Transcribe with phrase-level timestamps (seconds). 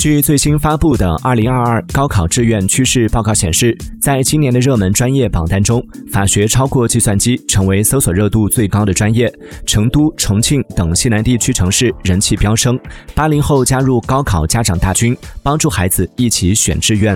[0.00, 9.30] 据最新发布的二零二二高考志愿趋势报告显示在今年的热门专业榜单中法学超过计算机成为搜索热度最高的专业
[9.66, 12.80] 成都重庆等西南地区城市人气飙升
[13.14, 17.14] 八零后加入高考家长大军帮助孩子一起选志愿。